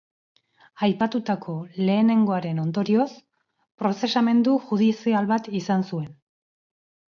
[0.85, 1.53] Aipatutako
[1.89, 3.07] lehenengoaren ondorioz,
[3.83, 6.13] prozesamendu judizial bat izan zuen.